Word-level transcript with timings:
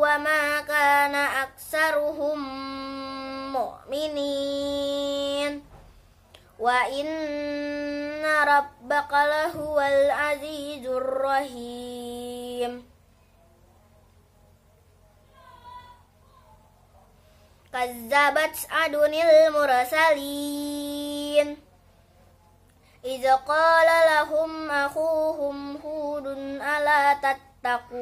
wa 0.00 0.16
ma 0.16 0.64
kana 0.64 1.44
aksaruhum 1.44 2.40
mu'minin 3.52 5.60
wa 6.56 6.80
inna 6.88 8.48
rabbaka 8.48 9.20
lahuwal 9.28 10.08
azizur 10.32 11.04
rahim 11.20 12.93
Kazzabat 17.74 18.54
adunil 18.70 19.50
mursalin. 19.50 21.58
Iza 23.02 23.34
qala 23.42 23.96
lahum 24.06 24.70
akhuhum 24.70 25.82
hudun 25.82 26.62
ala 26.62 27.18
tattaqun. 27.18 27.98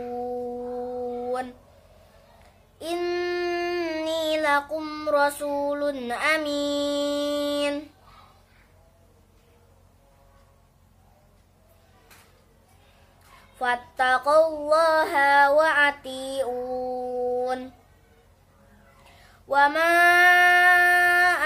Inni 2.84 4.44
lakum 4.44 5.08
rasulun 5.08 6.12
amin. 6.12 7.88
Fattaqullaha 13.56 15.48
wa 15.56 15.88
ati'un 15.88 17.01
wa 19.52 19.68
ma 19.68 19.92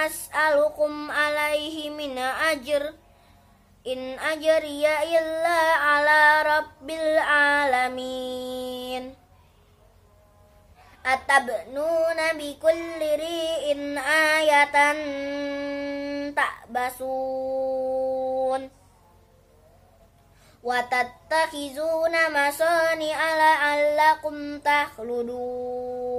as'alukum 0.07 1.11
alaihi 1.11 1.91
min 1.91 2.15
ajr. 2.23 2.95
In 3.87 4.15
ajriya 4.19 5.07
illa 5.11 5.59
ala 5.99 6.43
rabbil 6.43 7.19
alamin. 7.23 9.15
Atabnuna 11.07 12.35
bi 12.35 12.59
kulli 12.59 13.11
ri'in 13.15 13.95
ayatan 13.99 14.99
ta'basun. 16.35 17.11
Wa 20.67 20.83
tattakhizuna 20.91 22.31
masani 22.35 23.15
ala 23.15 23.51
allakum 23.71 24.59
takhludun. 24.63 26.16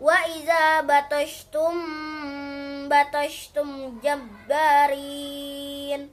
وإذا 0.00 0.80
بطشتم 0.80 1.74
بطشتم 2.88 4.00
جبارين 4.00 6.10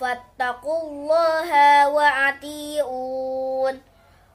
فاتقوا 0.00 0.82
الله 0.82 1.88
وأطيعون 1.88 3.82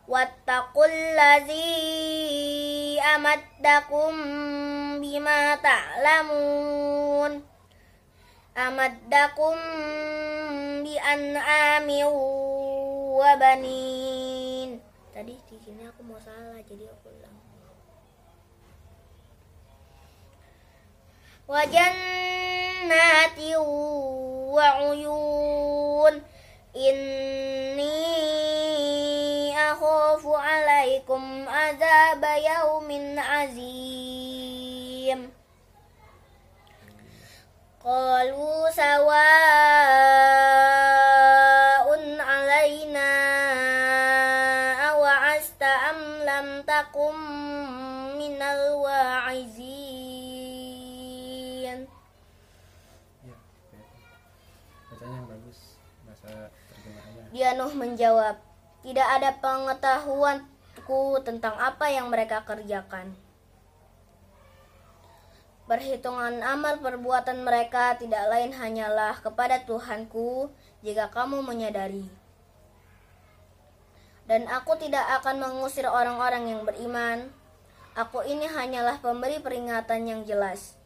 واتقوا 0.07 0.85
الذي 0.85 3.01
أمدكم 3.15 4.11
بما 5.01 5.55
تعلمون 5.55 7.45
أمدكم 8.57 9.55
بأنعام 10.83 11.87
وبنين 13.17 14.02
aku 15.93 16.09
mau 16.09 16.17
salah 16.17 16.57
jadi 16.65 16.89
aku 16.89 17.13
ulang 17.13 17.37
wajannati 21.47 23.55
wa 24.53 24.67
uyun. 24.89 26.21
Inni 26.73 27.93
akhafu 29.53 30.33
alaikum 30.33 31.45
azab 31.45 32.25
yaumin 32.41 33.13
azim. 33.21 35.29
Qalu 37.77 38.65
sawa 38.73 39.29
لم 46.33 46.65
من 48.17 48.33
dia 57.33 57.57
Nuh 57.57 57.73
menjawab 57.73 58.37
tidak 58.85 59.07
ada 59.09 59.29
pengetahuanku 59.41 61.03
tentang 61.25 61.57
apa 61.57 61.89
yang 61.89 62.13
mereka 62.13 62.45
kerjakan. 62.45 63.09
Perhitungan 65.65 66.45
amal 66.45 66.77
perbuatan 66.77 67.41
mereka 67.41 67.97
tidak 67.97 68.29
lain 68.29 68.53
hanyalah 68.53 69.17
kepada 69.17 69.65
Tuhanku 69.65 70.53
jika 70.85 71.09
kamu 71.09 71.41
menyadari. 71.41 72.22
Dan 74.23 74.47
aku 74.47 74.79
tidak 74.79 75.03
akan 75.19 75.43
mengusir 75.43 75.83
orang-orang 75.83 76.47
yang 76.47 76.61
beriman. 76.63 77.27
Aku 77.93 78.23
ini 78.23 78.47
hanyalah 78.47 79.03
pemberi 79.03 79.43
peringatan 79.43 80.07
yang 80.07 80.21
jelas. 80.23 80.79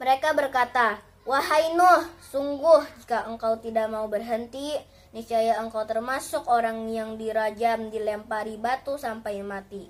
Mereka 0.00 0.34
berkata, 0.34 0.98
Wahai 1.24 1.72
Nuh, 1.72 2.04
sungguh 2.20 2.84
jika 3.00 3.24
engkau 3.30 3.56
tidak 3.56 3.88
mau 3.88 4.04
berhenti, 4.10 4.76
niscaya 5.16 5.56
engkau 5.62 5.86
termasuk 5.88 6.44
orang 6.50 6.90
yang 6.92 7.16
dirajam 7.16 7.88
dilempari 7.88 8.60
batu 8.60 9.00
sampai 9.00 9.40
mati. 9.40 9.88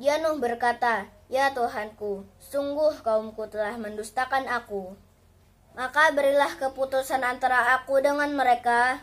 Dia 0.00 0.16
Nuh 0.22 0.40
berkata, 0.40 1.10
Ya 1.28 1.52
Tuhanku, 1.52 2.24
sungguh 2.40 3.04
kaumku 3.04 3.50
telah 3.52 3.76
mendustakan 3.76 4.48
aku. 4.48 4.96
Maka 5.78 6.10
berilah 6.10 6.58
keputusan 6.58 7.22
antara 7.22 7.78
aku 7.78 8.02
dengan 8.02 8.34
mereka, 8.34 9.00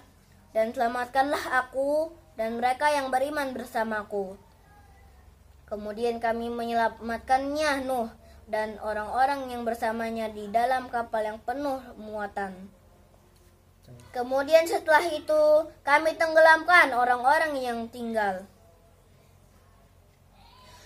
dan 0.52 0.74
selamatkanlah 0.74 1.64
aku 1.64 2.12
dan 2.34 2.58
mereka 2.58 2.90
yang 2.90 3.14
beriman 3.14 3.54
bersamaku. 3.54 4.36
Kemudian 5.68 6.24
kami 6.24 6.48
menyelamatkannya 6.48 7.84
Nuh 7.84 8.08
dan 8.48 8.80
orang-orang 8.80 9.52
yang 9.52 9.68
bersamanya 9.68 10.32
di 10.32 10.48
dalam 10.48 10.88
kapal 10.88 11.28
yang 11.28 11.40
penuh 11.44 11.84
muatan. 12.00 12.72
Kemudian 14.12 14.64
setelah 14.68 15.04
itu 15.08 15.44
kami 15.84 16.16
tenggelamkan 16.16 16.96
orang-orang 16.96 17.56
yang 17.60 17.80
tinggal. 17.92 18.48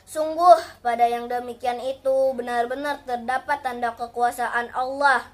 Sungguh 0.06 0.60
pada 0.84 1.08
yang 1.08 1.32
demikian 1.32 1.80
itu 1.80 2.36
benar-benar 2.36 3.00
terdapat 3.08 3.64
tanda 3.64 3.96
kekuasaan 3.96 4.74
Allah, 4.76 5.32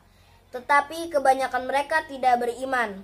tetapi 0.52 1.12
kebanyakan 1.12 1.68
mereka 1.68 2.08
tidak 2.08 2.40
beriman. 2.40 3.04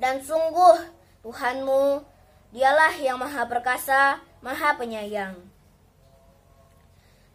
Dan 0.00 0.24
sungguh 0.24 0.80
Tuhanmu, 1.20 2.00
dialah 2.56 2.96
yang 2.96 3.20
maha 3.20 3.44
perkasa, 3.44 4.24
maha 4.40 4.74
penyayang. 4.80 5.36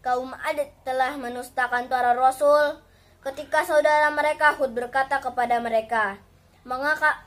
Kaum 0.02 0.34
Ad 0.34 0.58
telah 0.86 1.18
menustakan 1.18 1.90
para 1.90 2.14
rasul 2.18 2.82
ketika 3.22 3.66
saudara 3.66 4.10
mereka 4.14 4.54
Hud 4.58 4.74
berkata 4.74 5.22
kepada 5.22 5.58
mereka, 5.62 6.18
Mengapa, 6.66 7.22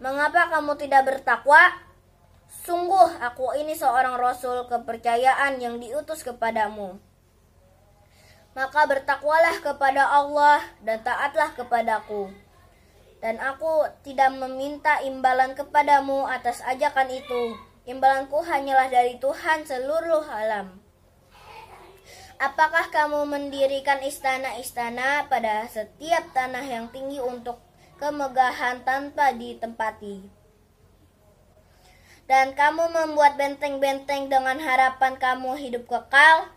mengapa 0.00 0.48
kamu 0.48 0.80
tidak 0.80 1.04
bertakwa? 1.04 1.60
Sungguh 2.64 3.20
aku 3.20 3.52
ini 3.60 3.76
seorang 3.76 4.16
rasul 4.16 4.64
kepercayaan 4.68 5.60
yang 5.60 5.76
diutus 5.76 6.24
kepadamu. 6.24 6.96
Maka 8.52 8.84
bertakwalah 8.84 9.64
kepada 9.64 10.04
Allah 10.12 10.60
dan 10.84 11.00
taatlah 11.00 11.56
kepadaku. 11.56 12.28
Dan 13.22 13.38
aku 13.38 13.86
tidak 14.04 14.34
meminta 14.34 15.00
imbalan 15.00 15.56
kepadamu 15.56 16.28
atas 16.28 16.60
ajakan 16.66 17.08
itu. 17.08 17.56
Imbalanku 17.88 18.44
hanyalah 18.44 18.92
dari 18.92 19.16
Tuhan 19.16 19.64
seluruh 19.64 20.26
alam. 20.28 20.78
Apakah 22.42 22.90
kamu 22.90 23.24
mendirikan 23.24 24.02
istana-istana 24.02 25.30
pada 25.30 25.64
setiap 25.70 26.34
tanah 26.34 26.66
yang 26.66 26.90
tinggi 26.90 27.22
untuk 27.22 27.62
kemegahan 28.02 28.82
tanpa 28.82 29.30
ditempati? 29.30 30.42
dan 32.32 32.56
kamu 32.56 32.88
membuat 32.88 33.36
benteng-benteng 33.36 34.32
dengan 34.32 34.56
harapan 34.56 35.20
kamu 35.20 35.52
hidup 35.58 35.84
kekal. 35.84 36.48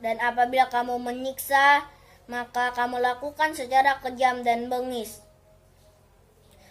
Dan 0.00 0.16
apabila 0.20 0.72
kamu 0.72 0.96
menyiksa, 0.96 1.84
maka 2.24 2.72
kamu 2.72 3.00
lakukan 3.04 3.52
secara 3.52 4.00
kejam 4.00 4.40
dan 4.40 4.72
bengis. 4.72 5.20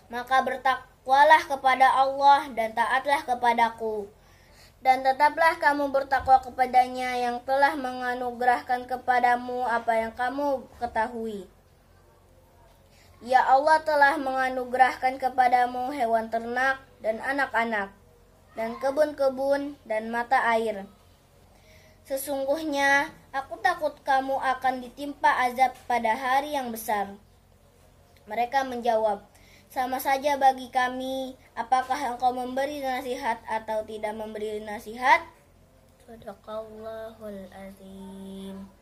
Maka 0.10 0.42
bertakwalah 0.42 1.46
kepada 1.46 1.94
Allah 1.94 2.50
dan 2.58 2.74
taatlah 2.74 3.22
kepadaku. 3.24 4.10
Dan 4.80 5.04
tetaplah 5.04 5.60
kamu 5.60 5.92
bertakwa 5.92 6.40
kepadanya 6.40 7.20
yang 7.20 7.44
telah 7.44 7.76
menganugerahkan 7.76 8.88
kepadamu 8.88 9.68
apa 9.68 9.92
yang 10.08 10.14
kamu 10.16 10.64
ketahui. 10.80 11.46
Ya 13.20 13.44
Allah 13.44 13.84
telah 13.84 14.16
menganugerahkan 14.16 15.20
kepadamu 15.20 15.92
hewan 15.92 16.32
ternak 16.32 16.80
dan 17.04 17.20
anak-anak, 17.20 17.92
dan 18.56 18.80
kebun-kebun 18.80 19.76
dan 19.84 20.08
mata 20.08 20.40
air. 20.56 20.88
Sesungguhnya 22.10 23.14
aku 23.30 23.62
takut 23.62 23.94
kamu 24.02 24.34
akan 24.34 24.82
ditimpa 24.82 25.30
azab 25.46 25.78
pada 25.86 26.18
hari 26.18 26.58
yang 26.58 26.74
besar. 26.74 27.14
Mereka 28.26 28.66
menjawab, 28.66 29.30
sama 29.70 30.02
saja 30.02 30.34
bagi 30.42 30.74
kami, 30.74 31.38
apakah 31.54 32.10
engkau 32.10 32.34
memberi 32.34 32.82
nasihat 32.82 33.38
atau 33.46 33.86
tidak 33.86 34.18
memberi 34.18 34.58
nasihat? 34.58 35.22
Sadaqallahul 36.02 37.46
azim. 37.54 38.79